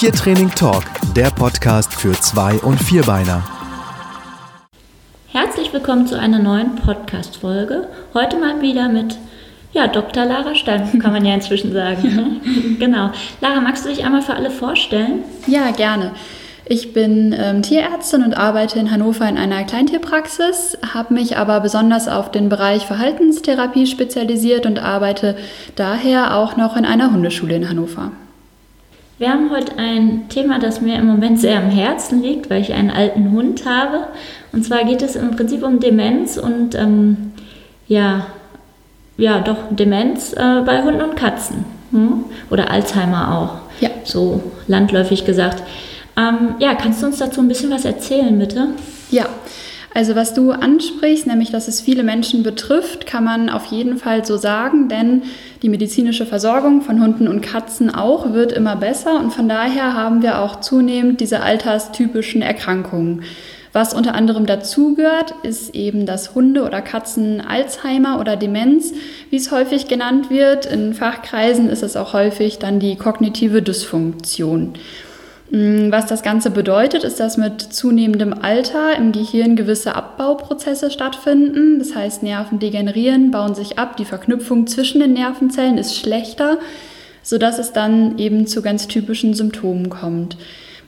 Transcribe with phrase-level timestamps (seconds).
[0.00, 3.44] Tiertraining Talk, der Podcast für Zwei- und Vierbeiner.
[5.28, 7.86] Herzlich willkommen zu einer neuen Podcast-Folge.
[8.14, 9.18] Heute mal wieder mit
[9.74, 10.24] ja, Dr.
[10.24, 12.40] Lara Stein, kann man ja inzwischen sagen.
[12.78, 13.10] genau.
[13.42, 15.22] Lara, magst du dich einmal für alle vorstellen?
[15.46, 16.12] Ja, gerne.
[16.64, 22.08] Ich bin ähm, Tierärztin und arbeite in Hannover in einer Kleintierpraxis, habe mich aber besonders
[22.08, 25.36] auf den Bereich Verhaltenstherapie spezialisiert und arbeite
[25.76, 28.12] daher auch noch in einer Hundeschule in Hannover.
[29.20, 32.72] Wir haben heute ein Thema, das mir im Moment sehr am Herzen liegt, weil ich
[32.72, 34.06] einen alten Hund habe.
[34.50, 37.32] Und zwar geht es im Prinzip um Demenz und ähm,
[37.86, 38.28] ja,
[39.18, 41.66] ja, doch Demenz äh, bei Hunden und Katzen.
[41.90, 42.24] Hm?
[42.48, 43.82] Oder Alzheimer auch.
[43.82, 43.90] Ja.
[44.04, 45.64] So landläufig gesagt.
[46.16, 48.68] Ähm, ja, kannst du uns dazu ein bisschen was erzählen, bitte?
[49.10, 49.26] Ja.
[49.92, 54.24] Also was du ansprichst, nämlich dass es viele Menschen betrifft, kann man auf jeden Fall
[54.24, 55.22] so sagen, denn
[55.62, 60.22] die medizinische Versorgung von Hunden und Katzen auch wird immer besser und von daher haben
[60.22, 63.24] wir auch zunehmend diese alterstypischen Erkrankungen.
[63.72, 68.92] Was unter anderem dazugehört, ist eben das Hunde oder Katzen Alzheimer oder Demenz,
[69.30, 70.66] wie es häufig genannt wird.
[70.66, 74.74] In Fachkreisen ist es auch häufig dann die kognitive Dysfunktion.
[75.50, 81.80] Mm, was das Ganze bedeutet, ist, dass mit zunehmendem Alter im Gehirn gewisse Abbauprozesse stattfinden.
[81.80, 86.58] Das heißt, Nerven degenerieren, bauen sich ab, die Verknüpfung zwischen den Nervenzellen ist schlechter,
[87.22, 90.36] sodass es dann eben zu ganz typischen Symptomen kommt.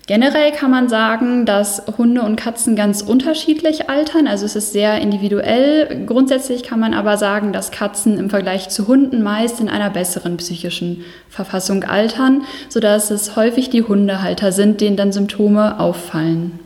[0.09, 4.27] Generell kann man sagen, dass Hunde und Katzen ganz unterschiedlich altern.
[4.27, 6.05] Also es ist sehr individuell.
[6.07, 10.39] Grundsätzlich kann man aber sagen, dass Katzen im Vergleich zu Hunden meist in einer besseren
[10.39, 16.59] psychischen Verfassung altern, sodass es häufig die Hundehalter sind, denen dann Symptome auffallen.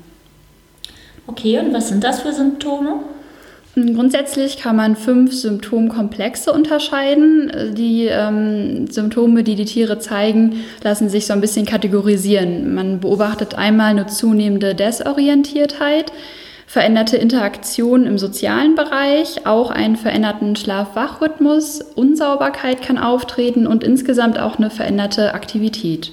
[1.26, 3.00] Okay, und was sind das für Symptome?
[3.78, 7.74] Grundsätzlich kann man fünf Symptomkomplexe unterscheiden.
[7.76, 12.74] Die ähm, Symptome, die die Tiere zeigen, lassen sich so ein bisschen kategorisieren.
[12.74, 16.10] Man beobachtet einmal eine zunehmende Desorientiertheit,
[16.66, 24.56] veränderte Interaktion im sozialen Bereich, auch einen veränderten Schlaf-Wach-Rhythmus, Unsauberkeit kann auftreten und insgesamt auch
[24.56, 26.12] eine veränderte Aktivität.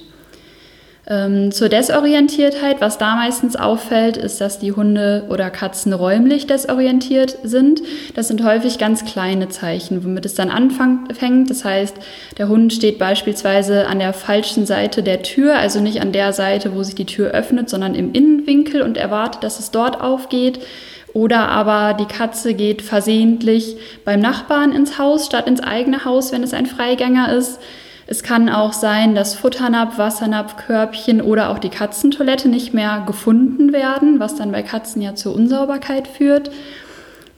[1.06, 7.36] Ähm, zur Desorientiertheit, was da meistens auffällt, ist, dass die Hunde oder Katzen räumlich desorientiert
[7.42, 7.82] sind.
[8.14, 11.50] Das sind häufig ganz kleine Zeichen, womit es dann anfängt.
[11.50, 11.94] Das heißt,
[12.38, 16.74] der Hund steht beispielsweise an der falschen Seite der Tür, also nicht an der Seite,
[16.74, 20.60] wo sich die Tür öffnet, sondern im Innenwinkel und erwartet, dass es dort aufgeht.
[21.12, 26.42] Oder aber die Katze geht versehentlich beim Nachbarn ins Haus statt ins eigene Haus, wenn
[26.42, 27.60] es ein Freigänger ist.
[28.06, 33.72] Es kann auch sein, dass Futternapf, Wassernapf, Körbchen oder auch die Katzentoilette nicht mehr gefunden
[33.72, 36.50] werden, was dann bei Katzen ja zur Unsauberkeit führt.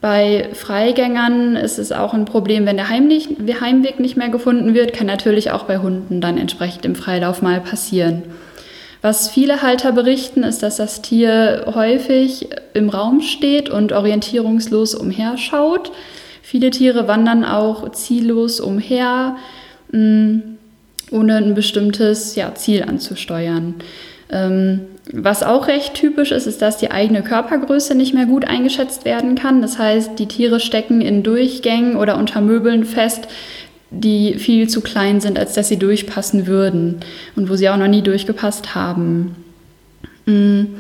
[0.00, 5.06] Bei Freigängern ist es auch ein Problem, wenn der Heimweg nicht mehr gefunden wird, kann
[5.06, 8.24] natürlich auch bei Hunden dann entsprechend im Freilauf mal passieren.
[9.02, 15.92] Was viele Halter berichten, ist, dass das Tier häufig im Raum steht und orientierungslos umherschaut.
[16.42, 19.36] Viele Tiere wandern auch ziellos umher.
[19.92, 20.40] Mh,
[21.10, 23.74] ohne ein bestimmtes ja, Ziel anzusteuern.
[24.30, 24.80] Ähm,
[25.12, 29.36] was auch recht typisch ist, ist, dass die eigene Körpergröße nicht mehr gut eingeschätzt werden
[29.36, 29.62] kann.
[29.62, 33.28] Das heißt, die Tiere stecken in Durchgängen oder unter Möbeln fest,
[33.90, 36.96] die viel zu klein sind, als dass sie durchpassen würden
[37.36, 39.36] und wo sie auch noch nie durchgepasst haben.
[40.26, 40.76] Mhm.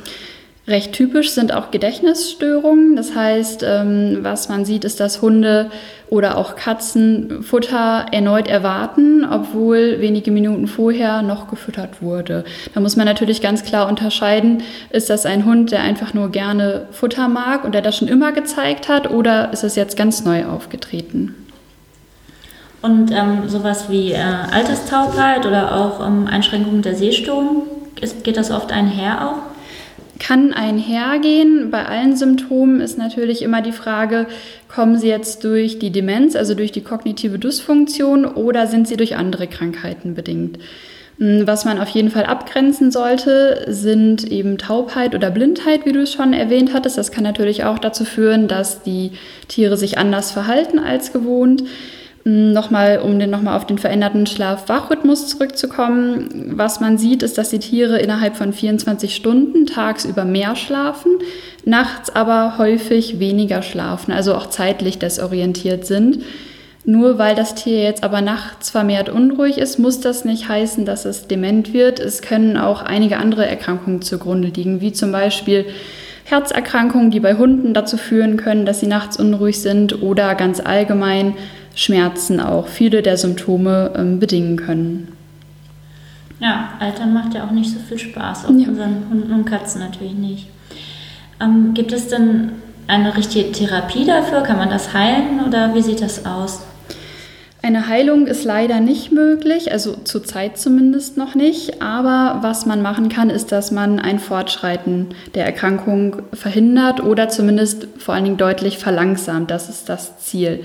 [0.68, 2.96] Recht typisch sind auch Gedächtnisstörungen.
[2.96, 5.70] Das heißt, ähm, was man sieht, ist, dass Hunde
[6.08, 12.44] oder auch Katzen Futter erneut erwarten, obwohl wenige Minuten vorher noch gefüttert wurde.
[12.74, 16.86] Da muss man natürlich ganz klar unterscheiden, ist das ein Hund, der einfach nur gerne
[16.92, 20.44] Futter mag und der das schon immer gezeigt hat, oder ist es jetzt ganz neu
[20.44, 21.34] aufgetreten?
[22.82, 27.64] Und ähm, sowas wie äh, Alterstaubheit oder auch ähm, Einschränkungen der Sehstörung,
[28.22, 29.55] geht das oft einher auch?
[30.18, 31.70] Kann einhergehen.
[31.70, 34.26] Bei allen Symptomen ist natürlich immer die Frage,
[34.68, 39.16] kommen sie jetzt durch die Demenz, also durch die kognitive Dysfunktion oder sind sie durch
[39.16, 40.58] andere Krankheiten bedingt?
[41.18, 46.02] Hm, was man auf jeden Fall abgrenzen sollte, sind eben Taubheit oder Blindheit, wie du
[46.02, 46.98] es schon erwähnt hattest.
[46.98, 49.12] Das kann natürlich auch dazu führen, dass die
[49.48, 51.62] Tiere sich anders verhalten als gewohnt.
[52.28, 56.54] Nochmal, um den, nochmal auf den veränderten Schlaf-Wach-Rhythmus zurückzukommen.
[56.56, 61.18] Was man sieht, ist, dass die Tiere innerhalb von 24 Stunden tagsüber mehr schlafen,
[61.64, 66.24] nachts aber häufig weniger schlafen, also auch zeitlich desorientiert sind.
[66.84, 71.04] Nur weil das Tier jetzt aber nachts vermehrt unruhig ist, muss das nicht heißen, dass
[71.04, 72.00] es dement wird.
[72.00, 75.66] Es können auch einige andere Erkrankungen zugrunde liegen, wie zum Beispiel
[76.26, 81.34] Herzerkrankungen, die bei Hunden dazu führen können, dass sie nachts unruhig sind oder ganz allgemein
[81.76, 85.12] Schmerzen auch viele der Symptome ähm, bedingen können.
[86.40, 88.68] Ja, Altern macht ja auch nicht so viel Spaß, auch ja.
[88.68, 90.48] unseren Hunden und Katzen natürlich nicht.
[91.40, 92.50] Ähm, gibt es denn
[92.88, 94.42] eine richtige Therapie dafür?
[94.42, 96.62] Kann man das heilen oder wie sieht das aus?
[97.66, 101.82] Eine Heilung ist leider nicht möglich, also zurzeit zumindest noch nicht.
[101.82, 107.88] Aber was man machen kann, ist, dass man ein Fortschreiten der Erkrankung verhindert oder zumindest
[107.98, 109.50] vor allen Dingen deutlich verlangsamt.
[109.50, 110.60] Das ist das Ziel.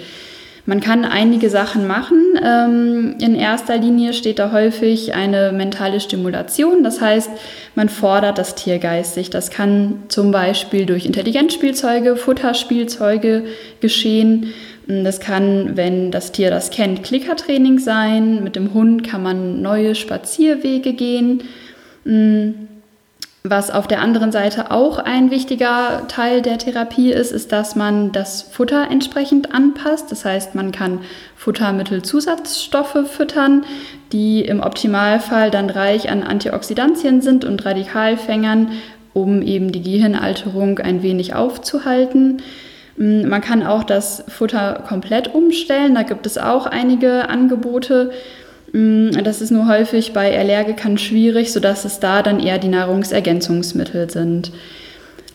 [0.68, 2.22] Man kann einige Sachen machen.
[2.46, 6.84] Ähm, in erster Linie steht da häufig eine mentale Stimulation.
[6.84, 7.32] Das heißt,
[7.74, 9.32] man fordert das Tier geistig.
[9.32, 13.46] Das kann zum Beispiel durch Intelligenzspielzeuge, Futterspielzeuge
[13.80, 14.54] geschehen.
[15.04, 18.44] Das kann, wenn das Tier das kennt, Klickertraining sein.
[18.44, 21.44] Mit dem Hund kann man neue Spazierwege gehen.
[23.44, 28.12] Was auf der anderen Seite auch ein wichtiger Teil der Therapie ist, ist, dass man
[28.12, 30.12] das Futter entsprechend anpasst.
[30.12, 31.00] Das heißt, man kann
[31.38, 33.64] Futtermittelzusatzstoffe füttern,
[34.12, 38.74] die im Optimalfall dann reich an Antioxidantien sind und Radikalfängern,
[39.14, 42.44] um eben die Gehirnalterung ein wenig aufzuhalten.
[43.02, 45.96] Man kann auch das Futter komplett umstellen.
[45.96, 48.12] Da gibt es auch einige Angebote.
[48.74, 54.12] Mm, das ist nur häufig bei Allergikern schwierig, sodass es da dann eher die Nahrungsergänzungsmittel
[54.12, 54.52] sind.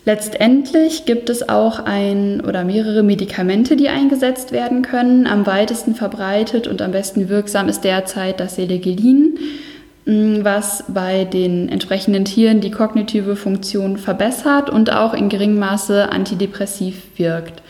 [0.04, 5.26] Letztendlich gibt es auch ein oder mehrere Medikamente, die eingesetzt werden können.
[5.26, 9.75] Am weitesten verbreitet und am besten wirksam ist derzeit das Selegelin, mm,
[10.06, 17.02] was bei den entsprechenden Tieren die kognitive Funktion verbessert und auch in geringem Maße antidepressiv
[17.16, 17.62] wirkt.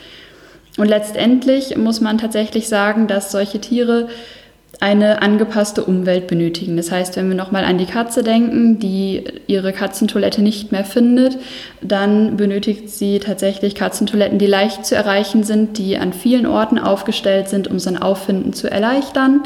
[0.77, 4.07] Und letztendlich muss man tatsächlich sagen, dass solche Tiere
[4.79, 6.77] eine angepasste Umwelt benötigen.
[6.77, 11.39] Das heißt, wenn wir nochmal an die Katze denken, die ihre Katzentoilette nicht mehr findet,
[11.81, 17.49] dann benötigt sie tatsächlich Katzentoiletten, die leicht zu erreichen sind, die an vielen Orten aufgestellt
[17.49, 19.41] sind, um sein Auffinden zu erleichtern.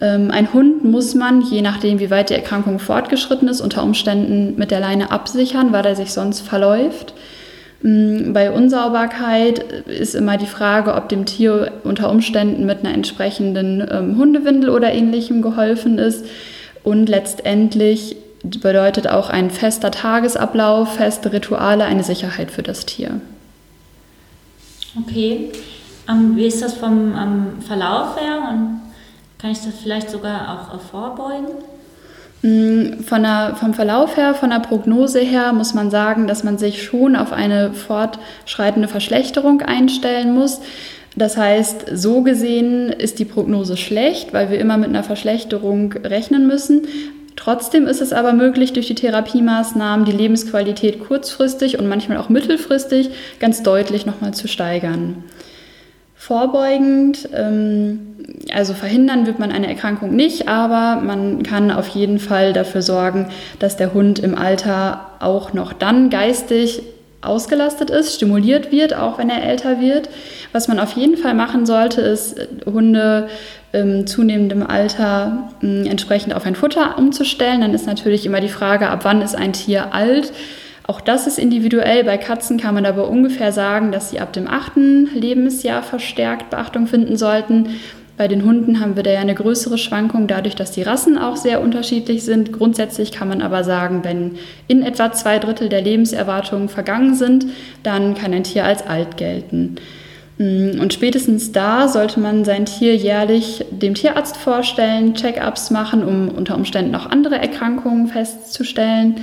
[0.00, 4.54] Ähm, ein Hund muss man, je nachdem, wie weit die Erkrankung fortgeschritten ist, unter Umständen
[4.56, 7.14] mit der Leine absichern, weil er sich sonst verläuft.
[7.82, 13.86] Mm, bei Unsauberkeit ist immer die Frage, ob dem Tier unter Umständen mit einer entsprechenden
[13.90, 16.24] ähm, Hundewindel oder ähnlichem geholfen ist.
[16.84, 23.20] Und letztendlich bedeutet auch ein fester Tagesablauf, feste Rituale eine Sicherheit für das Tier.
[24.96, 25.50] Okay.
[26.08, 28.80] Ähm, wie ist das vom ähm, Verlauf her und
[29.38, 31.46] kann ich das vielleicht sogar auch äh, vorbeugen?
[32.42, 36.58] Mm, von der, vom Verlauf her, von der Prognose her muss man sagen, dass man
[36.58, 40.60] sich schon auf eine fortschreitende Verschlechterung einstellen muss.
[41.16, 46.46] Das heißt, so gesehen ist die Prognose schlecht, weil wir immer mit einer Verschlechterung rechnen
[46.46, 46.86] müssen.
[47.34, 53.10] Trotzdem ist es aber möglich, durch die Therapiemaßnahmen die Lebensqualität kurzfristig und manchmal auch mittelfristig
[53.40, 55.24] ganz deutlich nochmal zu steigern.
[56.20, 58.16] Vorbeugend, ähm,
[58.52, 63.28] also verhindern wird man eine Erkrankung nicht, aber man kann auf jeden Fall dafür sorgen,
[63.60, 66.82] dass der Hund im Alter auch noch dann geistig
[67.20, 70.08] ausgelastet ist, stimuliert wird, auch wenn er älter wird.
[70.52, 72.36] Was man auf jeden Fall machen sollte, ist
[72.66, 73.28] Hunde
[73.72, 77.60] im zunehmendem Alter äh, entsprechend auf ein Futter umzustellen.
[77.60, 80.32] Dann ist natürlich immer die Frage, ab wann ist ein Tier alt?
[80.88, 82.02] Auch das ist individuell.
[82.02, 86.86] Bei Katzen kann man aber ungefähr sagen, dass sie ab dem achten Lebensjahr verstärkt Beachtung
[86.86, 87.76] finden sollten.
[88.16, 91.36] Bei den Hunden haben wir da ja eine größere Schwankung, dadurch, dass die Rassen auch
[91.36, 92.54] sehr unterschiedlich sind.
[92.54, 97.44] Grundsätzlich kann man aber sagen, wenn in etwa zwei Drittel der Lebenserwartungen vergangen sind,
[97.82, 99.76] dann kann ein Tier als alt gelten.
[100.38, 106.30] Mm, und spätestens da sollte man sein Tier jährlich dem Tierarzt vorstellen, Check-ups machen, um
[106.30, 109.16] unter Umständen auch andere Erkrankungen festzustellen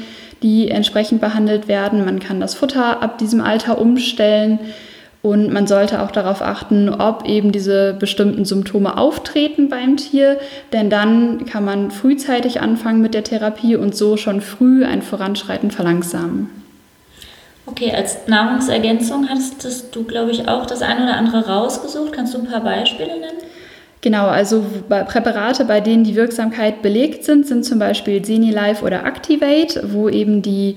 [0.43, 2.05] die entsprechend behandelt werden.
[2.05, 4.59] Man kann das Futter ab diesem Alter umstellen
[5.25, 10.37] und man sollte auch darauf achten, ob eben diese bestimmten Symptome auftreten beim Tier,
[10.71, 15.71] denn dann kann man frühzeitig anfangen mit der Therapie und so schon früh ein Voranschreiten
[15.71, 16.51] verlangsamen.
[17.65, 22.13] Okay, als Nahrungsergänzung hast du, glaube ich, auch das eine oder andere rausgesucht.
[22.13, 23.39] Kannst du ein paar Beispiele nennen?
[24.05, 29.81] Genau, also Präparate, bei denen die Wirksamkeit belegt sind, sind zum Beispiel Senilife oder Activate,
[29.93, 30.75] wo eben die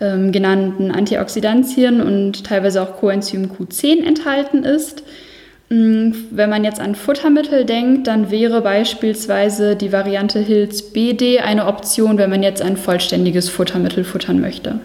[0.00, 5.02] ähm, genannten Antioxidantien und teilweise auch Coenzym Q10 enthalten ist.
[5.70, 11.66] Mm, wenn man jetzt an Futtermittel denkt, dann wäre beispielsweise die Variante Hills BD eine
[11.66, 14.78] Option, wenn man jetzt ein vollständiges Futtermittel futtern möchte.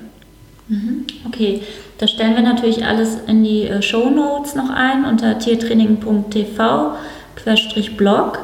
[0.67, 1.61] Mhm, okay,
[1.99, 6.95] das stellen wir natürlich alles in die äh, Show Notes noch ein unter tiertraining.tv
[7.97, 8.39] Blog.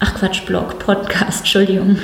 [0.00, 1.98] Ach Quatsch, Blog, Podcast, Entschuldigung.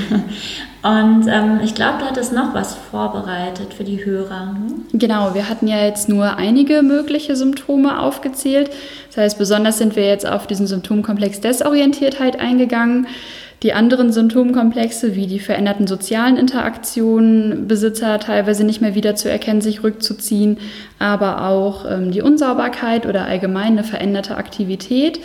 [0.83, 4.55] Und ähm, ich glaube, du hattest noch was vorbereitet für die Hörer.
[4.55, 4.99] Hm?
[4.99, 8.71] Genau, wir hatten ja jetzt nur einige mögliche Symptome aufgezählt.
[9.09, 13.07] Das heißt, besonders sind wir jetzt auf diesen Symptomkomplex Desorientiertheit eingegangen.
[13.63, 19.63] Die anderen Symptomkomplexe wie die veränderten sozialen Interaktionen, Besitzer teilweise nicht mehr wieder zu erkennen,
[19.63, 20.59] sich rückzuziehen,
[20.99, 25.19] aber auch ähm, die Unsauberkeit oder allgemein eine veränderte Aktivität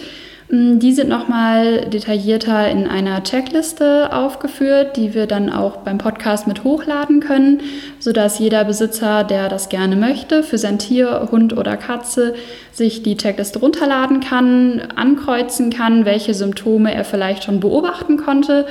[0.52, 6.64] die sind nochmal detaillierter in einer Checkliste aufgeführt, die wir dann auch beim Podcast mit
[6.64, 7.62] hochladen können,
[8.00, 12.34] sodass jeder Besitzer, der das gerne möchte, für sein Tier, Hund oder Katze,
[12.72, 18.66] sich die Checkliste runterladen kann, ankreuzen kann, welche Symptome er vielleicht schon beobachten konnte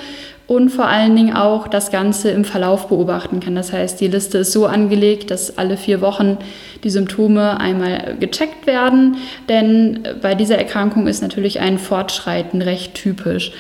[0.49, 3.55] und vor allen Dingen auch das Ganze im Verlauf beobachten kann.
[3.55, 6.39] Das heißt, die Liste ist so angelegt, dass alle vier Wochen
[6.83, 9.19] die Symptome einmal gecheckt werden,
[9.51, 13.53] denn bei dieser Erkrankung ist natürlich ein Fortschreiten recht typisch.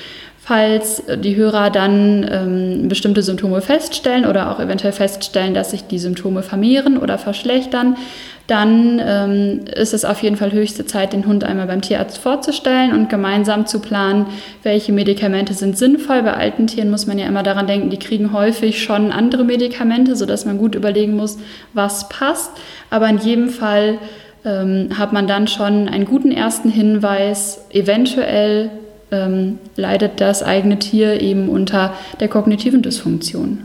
[0.49, 5.99] Falls die Hörer dann ähm, bestimmte Symptome feststellen oder auch eventuell feststellen, dass sich die
[5.99, 7.99] Symptome vermehren oder verschlechtern,
[8.47, 12.95] dann ähm, ist es auf jeden Fall höchste Zeit, den Hund einmal beim Tierarzt vorzustellen
[12.95, 14.25] und gemeinsam zu planen,
[14.63, 16.23] welche Medikamente sind sinnvoll.
[16.23, 20.17] Bei alten Tieren muss man ja immer daran denken, die kriegen häufig schon andere Medikamente,
[20.17, 21.37] sodass man gut überlegen muss,
[21.75, 22.53] was passt.
[22.89, 23.99] Aber in jedem Fall
[24.47, 28.71] ähm, hat man dann schon einen guten ersten Hinweis, eventuell
[29.11, 33.65] ähm, leidet das eigene Tier eben unter der kognitiven Dysfunktion.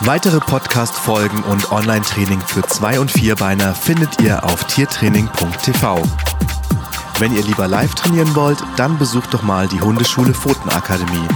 [0.00, 6.02] Weitere Podcast-Folgen und Online-Training für Zwei- und Vierbeiner findet ihr auf tiertraining.tv.
[7.18, 11.28] Wenn ihr lieber live trainieren wollt, dann besucht doch mal die Hundeschule Pfotenakademie.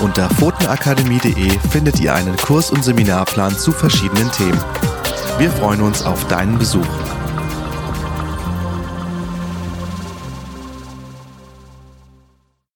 [0.00, 4.62] Unter pfotenakademie.de findet ihr einen Kurs- und Seminarplan zu verschiedenen Themen.
[5.38, 6.86] Wir freuen uns auf deinen Besuch.